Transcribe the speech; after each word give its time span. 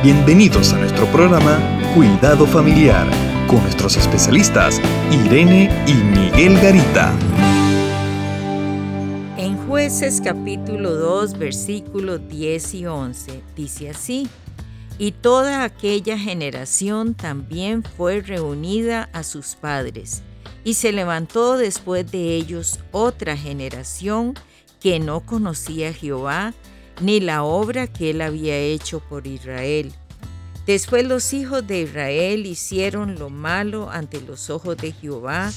Bienvenidos 0.00 0.72
a 0.74 0.78
nuestro 0.78 1.06
programa 1.06 1.58
Cuidado 1.92 2.46
Familiar 2.46 3.04
con 3.48 3.60
nuestros 3.62 3.96
especialistas 3.96 4.80
Irene 5.10 5.68
y 5.88 5.94
Miguel 5.94 6.54
Garita. 6.60 7.12
En 9.36 9.56
jueces 9.66 10.20
capítulo 10.22 10.94
2 10.94 11.36
versículos 11.36 12.20
10 12.28 12.74
y 12.74 12.86
11 12.86 13.42
dice 13.56 13.90
así, 13.90 14.28
y 14.98 15.10
toda 15.10 15.64
aquella 15.64 16.16
generación 16.16 17.14
también 17.14 17.82
fue 17.82 18.20
reunida 18.20 19.10
a 19.12 19.24
sus 19.24 19.56
padres, 19.56 20.22
y 20.62 20.74
se 20.74 20.92
levantó 20.92 21.56
después 21.56 22.08
de 22.08 22.36
ellos 22.36 22.78
otra 22.92 23.36
generación 23.36 24.34
que 24.78 25.00
no 25.00 25.26
conocía 25.26 25.88
a 25.88 25.92
Jehová, 25.92 26.54
ni 27.00 27.20
la 27.20 27.44
obra 27.44 27.86
que 27.86 28.10
él 28.10 28.20
había 28.20 28.56
hecho 28.56 29.00
por 29.00 29.26
Israel. 29.26 29.92
Después 30.66 31.04
los 31.04 31.32
hijos 31.32 31.66
de 31.66 31.82
Israel 31.82 32.46
hicieron 32.46 33.18
lo 33.18 33.30
malo 33.30 33.90
ante 33.90 34.20
los 34.20 34.50
ojos 34.50 34.76
de 34.76 34.92
Jehová 34.92 35.50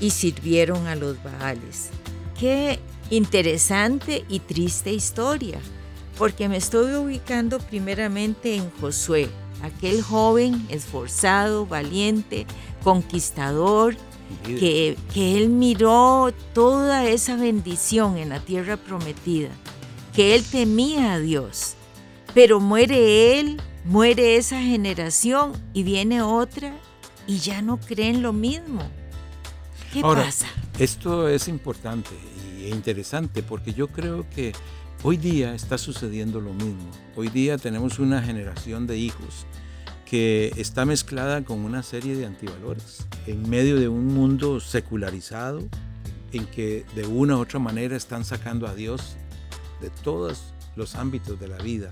y 0.00 0.10
sirvieron 0.10 0.86
a 0.86 0.94
los 0.94 1.22
Baales. 1.22 1.90
Qué 2.38 2.78
interesante 3.10 4.24
y 4.28 4.40
triste 4.40 4.92
historia, 4.92 5.58
porque 6.18 6.48
me 6.48 6.58
estoy 6.58 6.94
ubicando 6.94 7.58
primeramente 7.58 8.56
en 8.56 8.70
Josué, 8.72 9.30
aquel 9.62 10.02
joven 10.02 10.66
esforzado, 10.68 11.64
valiente, 11.64 12.46
conquistador, 12.84 13.96
que, 14.44 14.98
que 15.14 15.38
él 15.38 15.48
miró 15.48 16.30
toda 16.52 17.06
esa 17.06 17.36
bendición 17.36 18.18
en 18.18 18.28
la 18.28 18.40
tierra 18.40 18.76
prometida 18.76 19.48
que 20.18 20.34
él 20.34 20.42
temía 20.42 21.12
a 21.12 21.20
Dios. 21.20 21.76
Pero 22.34 22.58
muere 22.58 23.38
él, 23.38 23.60
muere 23.84 24.34
esa 24.34 24.60
generación 24.60 25.52
y 25.72 25.84
viene 25.84 26.22
otra 26.22 26.76
y 27.28 27.38
ya 27.38 27.62
no 27.62 27.78
creen 27.78 28.20
lo 28.20 28.32
mismo. 28.32 28.82
¿Qué 29.92 30.00
pasa? 30.00 30.48
Esto 30.76 31.28
es 31.28 31.46
importante 31.46 32.10
e 32.60 32.68
interesante 32.70 33.44
porque 33.44 33.72
yo 33.72 33.86
creo 33.86 34.28
que 34.28 34.54
hoy 35.04 35.18
día 35.18 35.54
está 35.54 35.78
sucediendo 35.78 36.40
lo 36.40 36.52
mismo. 36.52 36.90
Hoy 37.14 37.28
día 37.28 37.56
tenemos 37.56 38.00
una 38.00 38.20
generación 38.20 38.88
de 38.88 38.98
hijos 38.98 39.46
que 40.04 40.52
está 40.56 40.84
mezclada 40.84 41.44
con 41.44 41.60
una 41.60 41.84
serie 41.84 42.16
de 42.16 42.26
antivalores 42.26 43.06
en 43.28 43.48
medio 43.48 43.76
de 43.76 43.86
un 43.86 44.06
mundo 44.06 44.58
secularizado 44.58 45.60
en 46.32 46.44
que 46.46 46.84
de 46.96 47.06
una 47.06 47.36
u 47.36 47.40
otra 47.40 47.60
manera 47.60 47.96
están 47.96 48.24
sacando 48.24 48.66
a 48.66 48.74
Dios 48.74 49.16
de 49.80 49.90
todos 49.90 50.52
los 50.76 50.94
ámbitos 50.94 51.38
de 51.40 51.48
la 51.48 51.58
vida, 51.58 51.90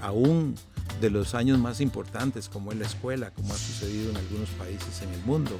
aún 0.00 0.54
de 1.00 1.10
los 1.10 1.34
años 1.34 1.58
más 1.58 1.80
importantes 1.80 2.48
como 2.48 2.72
en 2.72 2.80
la 2.80 2.86
escuela, 2.86 3.30
como 3.30 3.52
ha 3.52 3.56
sucedido 3.56 4.10
en 4.10 4.16
algunos 4.16 4.48
países 4.50 5.02
en 5.02 5.10
el 5.10 5.20
mundo. 5.24 5.58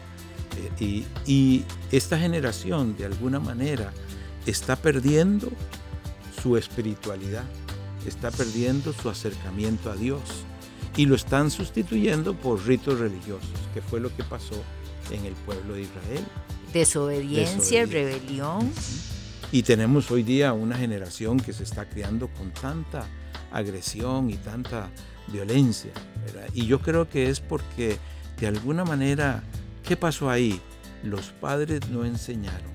Eh, 0.81 1.05
y, 1.27 1.65
esta 1.91 2.19
generación 2.19 2.97
de 2.97 3.07
alguna 3.07 3.41
manera 3.41 3.93
está 4.47 4.77
perdiendo 4.77 5.49
su 6.43 6.57
espiritualidad, 6.57 7.45
está 8.07 8.31
perdiendo 8.31 8.93
su 8.93 9.09
acercamiento 9.09 9.91
a 9.91 9.97
Dios 9.97 10.23
y 10.97 11.07
lo 11.07 11.15
están 11.15 11.51
sustituyendo 11.51 12.35
por 12.35 12.67
ritos 12.67 12.99
religiosos, 12.99 13.51
que 13.75 13.81
fue 13.83 14.01
lo 14.01 14.15
que 14.15 14.25
pasó 14.25 14.57
en 15.11 15.25
el 15.25 15.35
pueblo 15.35 15.75
de 15.75 15.83
Israel. 15.83 16.25
Desobediencia, 16.73 17.87
rebelión. 17.87 18.71
Y 19.53 19.65
tenemos 19.65 20.11
hoy 20.11 20.23
día 20.23 20.55
una 20.55 20.79
generación 20.79 21.39
que 21.39 21.53
se 21.53 21.65
está 21.65 21.87
criando 21.87 22.29
con 22.29 22.53
tanta 22.53 23.07
agresión 23.53 24.31
y 24.31 24.39
tanta 24.39 24.89
violencia. 25.29 25.93
Y 26.55 26.65
yo 26.65 26.81
creo 26.81 27.07
que 27.07 27.29
es 27.29 27.41
porque 27.41 27.99
de 28.41 28.47
alguna 28.47 28.87
manera, 28.87 29.43
¿qué 29.87 29.95
pasó 29.95 30.31
ahí? 30.31 30.59
Los 31.05 31.33
padres 31.33 31.87
no 31.91 32.07
enseñaron. 32.07 32.73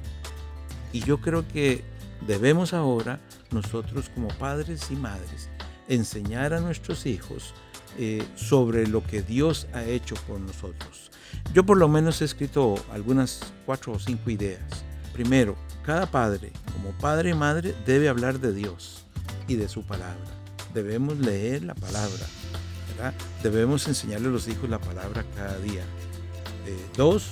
Y 0.94 1.00
yo 1.00 1.20
creo 1.20 1.48
que 1.48 1.84
debemos 2.28 2.76
ahora, 2.76 3.20
nosotros 3.50 4.10
como 4.14 4.28
padres 4.28 4.92
y 4.92 4.96
madres, 4.96 5.50
enseñar 5.88 6.54
a 6.54 6.60
nuestros 6.60 7.08
hijos 7.08 7.56
eh, 7.98 8.24
sobre 8.36 8.86
lo 8.86 9.04
que 9.04 9.24
Dios 9.24 9.66
ha 9.74 9.84
hecho 9.84 10.14
por 10.28 10.40
nosotros. 10.40 11.10
Yo 11.56 11.66
por 11.66 11.78
lo 11.78 11.88
menos 11.88 12.22
he 12.22 12.26
escrito 12.26 12.76
algunas 12.92 13.42
cuatro 13.66 13.94
o 13.94 14.00
cinco 14.00 14.30
ideas. 14.30 14.87
Primero, 15.18 15.56
cada 15.84 16.06
padre, 16.06 16.52
como 16.74 16.92
padre 17.00 17.32
y 17.32 17.34
madre, 17.34 17.74
debe 17.88 18.08
hablar 18.08 18.40
de 18.40 18.54
Dios 18.54 19.04
y 19.48 19.56
de 19.56 19.68
su 19.68 19.82
palabra. 19.82 20.30
Debemos 20.76 21.18
leer 21.18 21.64
la 21.64 21.74
palabra. 21.74 22.28
Debemos 23.42 23.88
enseñarle 23.88 24.28
a 24.28 24.32
los 24.32 24.48
hijos 24.48 24.70
la 24.70 24.78
palabra 24.78 25.26
cada 25.36 25.58
día. 25.58 25.82
Eh, 26.68 26.78
dos, 26.96 27.30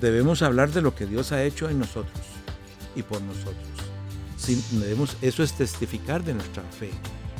debemos 0.00 0.40
hablar 0.40 0.70
de 0.70 0.80
lo 0.80 0.94
que 0.94 1.04
Dios 1.04 1.30
ha 1.32 1.44
hecho 1.44 1.68
en 1.68 1.80
nosotros 1.80 2.16
y 2.96 3.02
por 3.02 3.20
nosotros. 3.20 3.68
debemos, 4.70 5.18
eso 5.20 5.42
es 5.42 5.52
testificar 5.52 6.24
de 6.24 6.32
nuestra 6.32 6.62
fe. 6.62 6.88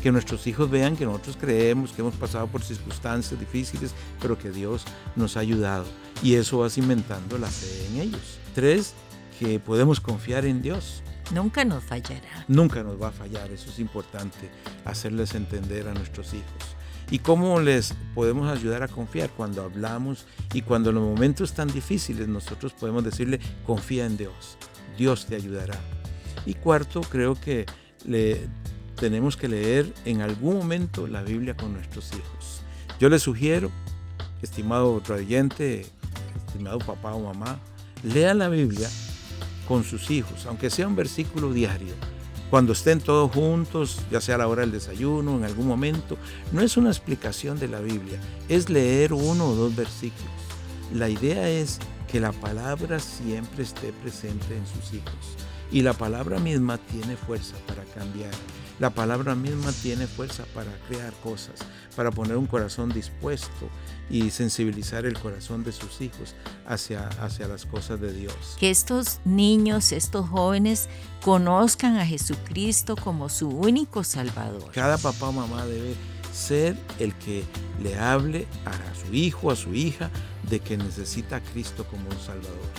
Que 0.02 0.12
nuestros 0.12 0.46
hijos 0.46 0.70
vean 0.70 0.98
que 0.98 1.06
nosotros 1.06 1.38
creemos, 1.40 1.92
que 1.92 2.02
hemos 2.02 2.14
pasado 2.14 2.46
por 2.46 2.62
circunstancias 2.62 3.40
difíciles, 3.40 3.92
pero 4.20 4.36
que 4.36 4.50
Dios 4.50 4.84
nos 5.16 5.38
ha 5.38 5.40
ayudado. 5.40 5.86
Y 6.22 6.34
eso 6.34 6.58
va 6.58 6.68
cimentando 6.68 7.38
la 7.38 7.48
fe 7.48 7.86
en 7.86 8.00
ellos. 8.02 8.38
Tres, 8.54 8.92
que 9.38 9.60
podemos 9.60 10.00
confiar 10.00 10.44
en 10.44 10.60
Dios. 10.62 11.02
Nunca 11.32 11.64
nos 11.64 11.84
fallará. 11.84 12.44
Nunca 12.48 12.82
nos 12.82 13.00
va 13.00 13.08
a 13.08 13.12
fallar, 13.12 13.50
eso 13.50 13.70
es 13.70 13.78
importante, 13.78 14.50
hacerles 14.84 15.34
entender 15.34 15.86
a 15.88 15.94
nuestros 15.94 16.34
hijos. 16.34 16.76
¿Y 17.10 17.20
cómo 17.20 17.60
les 17.60 17.94
podemos 18.14 18.50
ayudar 18.50 18.82
a 18.82 18.88
confiar? 18.88 19.30
Cuando 19.30 19.62
hablamos 19.62 20.26
y 20.52 20.62
cuando 20.62 20.90
en 20.90 20.96
los 20.96 21.04
momentos 21.04 21.52
tan 21.52 21.68
difíciles 21.68 22.28
nosotros 22.28 22.72
podemos 22.72 23.04
decirle, 23.04 23.40
confía 23.64 24.06
en 24.06 24.16
Dios, 24.16 24.58
Dios 24.96 25.26
te 25.26 25.36
ayudará. 25.36 25.78
Y 26.44 26.54
cuarto, 26.54 27.00
creo 27.00 27.34
que 27.34 27.66
le, 28.04 28.48
tenemos 28.96 29.36
que 29.36 29.48
leer 29.48 29.92
en 30.04 30.20
algún 30.20 30.56
momento 30.56 31.06
la 31.06 31.22
Biblia 31.22 31.56
con 31.56 31.72
nuestros 31.72 32.10
hijos. 32.12 32.62
Yo 33.00 33.08
les 33.08 33.22
sugiero, 33.22 33.70
estimado 34.42 35.00
oyente, 35.08 35.86
estimado 36.46 36.78
papá 36.78 37.14
o 37.14 37.22
mamá, 37.22 37.58
lea 38.02 38.34
la 38.34 38.48
Biblia 38.48 38.88
con 39.68 39.84
sus 39.84 40.10
hijos, 40.10 40.46
aunque 40.46 40.70
sea 40.70 40.88
un 40.88 40.96
versículo 40.96 41.52
diario, 41.52 41.94
cuando 42.50 42.72
estén 42.72 43.00
todos 43.00 43.30
juntos, 43.30 44.00
ya 44.10 44.22
sea 44.22 44.36
a 44.36 44.38
la 44.38 44.48
hora 44.48 44.62
del 44.62 44.72
desayuno, 44.72 45.36
en 45.36 45.44
algún 45.44 45.68
momento, 45.68 46.16
no 46.50 46.62
es 46.62 46.78
una 46.78 46.88
explicación 46.88 47.58
de 47.58 47.68
la 47.68 47.80
Biblia, 47.80 48.18
es 48.48 48.70
leer 48.70 49.12
uno 49.12 49.48
o 49.48 49.54
dos 49.54 49.76
versículos. 49.76 50.32
La 50.94 51.10
idea 51.10 51.50
es 51.50 51.78
que 52.10 52.20
la 52.20 52.32
palabra 52.32 53.00
siempre 53.00 53.62
esté 53.62 53.92
presente 53.92 54.56
en 54.56 54.66
sus 54.66 54.94
hijos 54.94 55.36
y 55.70 55.82
la 55.82 55.92
palabra 55.92 56.38
misma 56.38 56.78
tiene 56.78 57.16
fuerza 57.16 57.54
para 57.66 57.84
cambiar. 57.84 58.32
La 58.78 58.90
palabra 58.90 59.34
misma 59.34 59.72
tiene 59.72 60.06
fuerza 60.06 60.44
para 60.54 60.70
crear 60.86 61.12
cosas, 61.14 61.54
para 61.96 62.12
poner 62.12 62.36
un 62.36 62.46
corazón 62.46 62.90
dispuesto 62.90 63.68
y 64.08 64.30
sensibilizar 64.30 65.04
el 65.04 65.18
corazón 65.18 65.64
de 65.64 65.72
sus 65.72 66.00
hijos 66.00 66.34
hacia, 66.66 67.08
hacia 67.20 67.48
las 67.48 67.66
cosas 67.66 68.00
de 68.00 68.12
Dios. 68.12 68.56
Que 68.58 68.70
estos 68.70 69.18
niños, 69.24 69.90
estos 69.90 70.28
jóvenes 70.28 70.88
conozcan 71.24 71.96
a 71.96 72.06
Jesucristo 72.06 72.94
como 72.96 73.28
su 73.28 73.48
único 73.48 74.04
Salvador. 74.04 74.70
Cada 74.72 74.96
papá 74.96 75.28
o 75.28 75.32
mamá 75.32 75.66
debe 75.66 75.94
ser 76.32 76.76
el 77.00 77.14
que 77.14 77.44
le 77.82 77.98
hable 77.98 78.46
a 78.64 78.72
su 78.94 79.12
hijo, 79.12 79.50
a 79.50 79.56
su 79.56 79.74
hija, 79.74 80.10
de 80.48 80.60
que 80.60 80.76
necesita 80.76 81.36
a 81.36 81.40
Cristo 81.40 81.84
como 81.90 82.08
un 82.08 82.18
Salvador. 82.20 82.70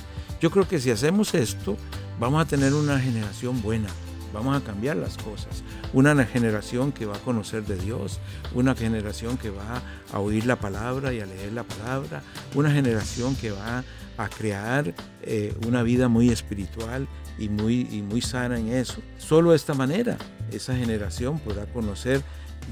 Yo 0.41 0.49
creo 0.49 0.67
que 0.67 0.79
si 0.79 0.91
hacemos 0.91 1.33
esto, 1.33 1.75
vamos 2.19 2.41
a 2.41 2.45
tener 2.45 2.73
una 2.73 2.99
generación 2.99 3.61
buena, 3.61 3.89
vamos 4.33 4.55
a 4.55 4.63
cambiar 4.63 4.97
las 4.97 5.17
cosas. 5.17 5.63
Una 5.93 6.25
generación 6.25 6.91
que 6.91 7.05
va 7.05 7.15
a 7.15 7.19
conocer 7.19 7.65
de 7.65 7.77
Dios, 7.77 8.19
una 8.53 8.75
generación 8.75 9.37
que 9.37 9.49
va 9.49 9.81
a 10.13 10.19
oír 10.19 10.45
la 10.45 10.57
palabra 10.57 11.13
y 11.13 11.19
a 11.19 11.25
leer 11.25 11.53
la 11.53 11.63
palabra, 11.63 12.21
una 12.55 12.71
generación 12.71 13.35
que 13.35 13.51
va 13.51 13.83
a 14.17 14.29
crear 14.29 14.93
eh, 15.21 15.55
una 15.65 15.83
vida 15.83 16.07
muy 16.09 16.29
espiritual 16.29 17.07
y 17.37 17.49
muy, 17.49 17.87
y 17.91 18.01
muy 18.01 18.21
sana 18.21 18.59
en 18.59 18.69
eso. 18.69 19.01
Solo 19.17 19.51
de 19.51 19.55
esta 19.55 19.73
manera 19.73 20.17
esa 20.51 20.75
generación 20.75 21.39
podrá 21.39 21.65
conocer 21.67 22.21